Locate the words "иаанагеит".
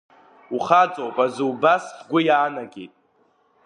2.27-2.93